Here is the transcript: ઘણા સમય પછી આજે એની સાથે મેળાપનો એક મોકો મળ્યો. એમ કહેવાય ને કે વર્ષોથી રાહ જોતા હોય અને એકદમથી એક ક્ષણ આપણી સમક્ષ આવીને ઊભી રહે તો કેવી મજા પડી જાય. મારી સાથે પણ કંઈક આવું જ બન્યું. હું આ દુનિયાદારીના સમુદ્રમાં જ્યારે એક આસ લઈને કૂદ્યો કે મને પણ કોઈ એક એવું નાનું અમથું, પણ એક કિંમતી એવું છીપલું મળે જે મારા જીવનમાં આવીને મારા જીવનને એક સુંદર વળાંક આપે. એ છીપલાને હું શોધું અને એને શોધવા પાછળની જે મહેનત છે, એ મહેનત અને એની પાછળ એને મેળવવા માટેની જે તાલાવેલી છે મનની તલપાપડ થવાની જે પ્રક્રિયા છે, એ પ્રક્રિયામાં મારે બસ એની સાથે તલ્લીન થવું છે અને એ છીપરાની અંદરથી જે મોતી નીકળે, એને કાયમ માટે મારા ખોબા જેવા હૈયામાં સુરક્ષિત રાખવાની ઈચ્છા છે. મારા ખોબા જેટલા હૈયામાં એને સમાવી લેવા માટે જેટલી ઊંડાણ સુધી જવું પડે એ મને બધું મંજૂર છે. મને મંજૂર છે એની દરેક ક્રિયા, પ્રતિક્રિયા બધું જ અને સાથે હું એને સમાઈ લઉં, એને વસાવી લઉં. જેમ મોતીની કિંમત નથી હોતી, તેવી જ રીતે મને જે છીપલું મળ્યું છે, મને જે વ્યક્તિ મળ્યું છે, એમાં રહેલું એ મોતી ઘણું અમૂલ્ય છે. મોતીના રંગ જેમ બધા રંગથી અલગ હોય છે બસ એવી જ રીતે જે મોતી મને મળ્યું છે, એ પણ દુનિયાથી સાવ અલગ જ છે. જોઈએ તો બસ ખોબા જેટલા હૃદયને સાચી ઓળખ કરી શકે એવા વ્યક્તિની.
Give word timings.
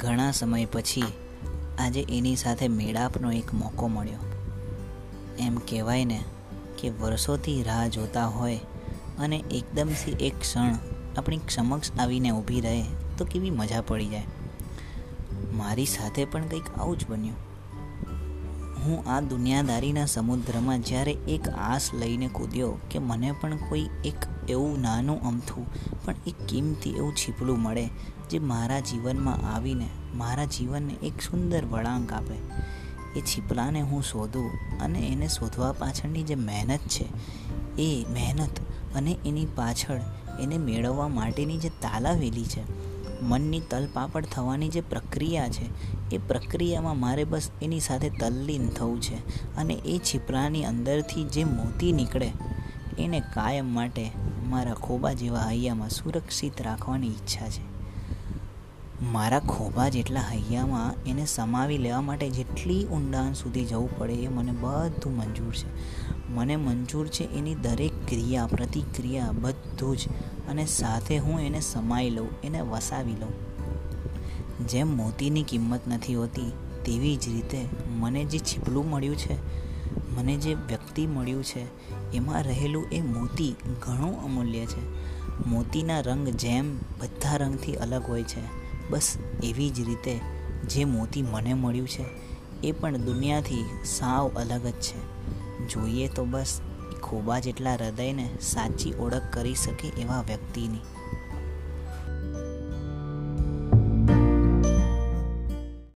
ઘણા 0.00 0.30
સમય 0.30 0.64
પછી 0.64 1.04
આજે 1.78 2.06
એની 2.08 2.36
સાથે 2.36 2.68
મેળાપનો 2.68 3.32
એક 3.32 3.54
મોકો 3.54 3.88
મળ્યો. 3.88 4.18
એમ 5.38 5.56
કહેવાય 5.56 6.04
ને 6.04 6.24
કે 6.78 6.90
વર્ષોથી 6.90 7.62
રાહ 7.62 7.88
જોતા 7.88 8.26
હોય 8.26 8.60
અને 9.18 9.36
એકદમથી 9.50 10.26
એક 10.26 10.40
ક્ષણ 10.40 10.74
આપણી 11.16 11.40
સમક્ષ 11.48 11.90
આવીને 11.98 12.30
ઊભી 12.30 12.60
રહે 12.60 12.84
તો 13.18 13.24
કેવી 13.24 13.50
મજા 13.50 13.80
પડી 13.80 14.06
જાય. 14.06 14.24
મારી 15.52 15.86
સાથે 15.86 16.24
પણ 16.24 16.46
કંઈક 16.46 16.78
આવું 16.78 16.98
જ 16.98 17.06
બન્યું. 17.08 17.36
હું 18.86 19.08
આ 19.08 19.20
દુનિયાદારીના 19.20 20.06
સમુદ્રમાં 20.06 20.80
જ્યારે 20.80 21.12
એક 21.28 21.48
આસ 21.48 21.90
લઈને 21.94 22.28
કૂદ્યો 22.28 22.78
કે 22.90 22.98
મને 22.98 23.32
પણ 23.32 23.56
કોઈ 23.56 23.88
એક 24.04 24.16
એવું 24.48 24.80
નાનું 24.80 25.22
અમથું, 25.22 25.66
પણ 26.04 26.14
એક 26.26 26.46
કિંમતી 26.46 26.90
એવું 26.90 27.14
છીપલું 27.14 27.62
મળે 27.62 27.90
જે 28.30 28.38
મારા 28.38 28.80
જીવનમાં 28.80 29.54
આવીને 29.54 29.88
મારા 30.14 30.44
જીવનને 30.44 30.94
એક 30.94 31.22
સુંદર 31.22 31.64
વળાંક 31.64 32.12
આપે. 32.12 32.34
એ 33.16 33.20
છીપલાને 33.20 33.80
હું 33.80 34.02
શોધું 34.02 34.50
અને 34.80 34.98
એને 34.98 35.28
શોધવા 35.28 35.72
પાછળની 35.72 36.22
જે 36.22 36.34
મહેનત 36.34 36.80
છે, 36.80 37.06
એ 37.78 38.04
મહેનત 38.12 38.60
અને 38.94 39.16
એની 39.26 39.46
પાછળ 39.46 40.00
એને 40.40 40.58
મેળવવા 40.58 41.08
માટેની 41.08 41.58
જે 41.58 41.68
તાલાવેલી 41.68 42.44
છે 42.44 42.79
મનની 43.22 43.60
તલપાપડ 43.60 44.26
થવાની 44.26 44.68
જે 44.68 44.80
પ્રક્રિયા 44.80 45.48
છે, 45.48 45.66
એ 46.14 46.18
પ્રક્રિયામાં 46.18 47.00
મારે 47.00 47.24
બસ 47.24 47.50
એની 47.62 47.80
સાથે 47.80 48.10
તલ્લીન 48.10 48.68
થવું 48.68 49.00
છે 49.00 49.16
અને 49.56 49.74
એ 49.74 49.98
છીપરાની 49.98 50.64
અંદરથી 50.64 51.24
જે 51.24 51.44
મોતી 51.44 51.92
નીકળે, 51.92 52.32
એને 52.98 53.20
કાયમ 53.20 53.74
માટે 53.74 54.10
મારા 54.48 54.74
ખોબા 54.74 55.12
જેવા 55.12 55.38
હૈયામાં 55.38 55.88
સુરક્ષિત 55.88 56.62
રાખવાની 56.62 57.08
ઈચ્છા 57.08 57.48
છે. 57.48 57.79
મારા 59.02 59.40
ખોબા 59.40 59.88
જેટલા 59.88 60.20
હૈયામાં 60.20 61.04
એને 61.04 61.26
સમાવી 61.26 61.78
લેવા 61.78 62.00
માટે 62.00 62.30
જેટલી 62.30 62.84
ઊંડાણ 62.84 63.32
સુધી 63.32 63.64
જવું 63.64 63.98
પડે 63.98 64.12
એ 64.12 64.28
મને 64.28 64.52
બધું 64.52 65.16
મંજૂર 65.16 65.54
છે. 65.54 65.66
મને 66.30 66.56
મંજૂર 66.56 67.08
છે 67.08 67.24
એની 67.24 67.54
દરેક 67.54 68.08
ક્રિયા, 68.08 68.46
પ્રતિક્રિયા 68.46 69.32
બધું 69.32 69.96
જ 69.96 70.08
અને 70.48 70.66
સાથે 70.66 71.18
હું 71.18 71.40
એને 71.40 71.60
સમાઈ 71.60 72.10
લઉં, 72.10 72.28
એને 72.44 72.60
વસાવી 72.60 73.12
લઉં. 73.12 73.32
જેમ 74.66 74.96
મોતીની 74.96 75.42
કિંમત 75.42 75.80
નથી 75.88 76.14
હોતી, 76.14 76.52
તેવી 76.84 77.16
જ 77.16 77.28
રીતે 77.28 77.66
મને 77.88 78.24
જે 78.24 78.38
છીપલું 78.38 78.90
મળ્યું 78.90 79.16
છે, 79.16 79.36
મને 80.16 80.36
જે 80.36 80.54
વ્યક્તિ 80.54 81.06
મળ્યું 81.06 81.44
છે, 81.44 81.90
એમાં 82.12 82.42
રહેલું 82.42 82.84
એ 82.92 83.02
મોતી 83.02 83.56
ઘણું 83.86 84.24
અમૂલ્ય 84.24 84.66
છે. 84.66 85.10
મોતીના 85.48 86.00
રંગ 86.00 86.28
જેમ 86.28 86.76
બધા 86.76 87.36
રંગથી 87.36 87.74
અલગ 87.74 88.02
હોય 88.08 88.22
છે 88.22 88.59
બસ 88.90 89.18
એવી 89.44 89.70
જ 89.70 89.80
રીતે 89.80 90.20
જે 90.70 90.84
મોતી 90.84 91.22
મને 91.22 91.54
મળ્યું 91.54 91.88
છે, 91.88 92.04
એ 92.64 92.72
પણ 92.72 92.96
દુનિયાથી 92.96 93.64
સાવ 93.84 94.30
અલગ 94.36 94.66
જ 94.66 94.70
છે. 94.70 95.20
જોઈએ 95.68 96.08
તો 96.08 96.24
બસ 96.24 96.60
ખોબા 97.02 97.38
જેટલા 97.38 97.74
હૃદયને 97.74 98.28
સાચી 98.40 98.92
ઓળખ 98.92 99.22
કરી 99.30 99.54
શકે 99.54 99.88
એવા 99.88 100.20
વ્યક્તિની. 100.20 100.78